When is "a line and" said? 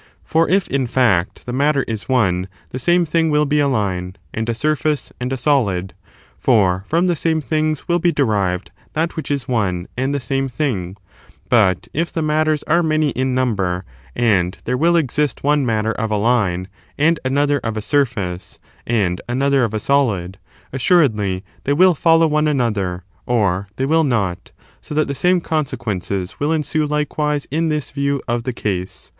3.59-4.49, 16.09-17.19